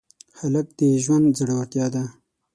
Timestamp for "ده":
1.95-2.03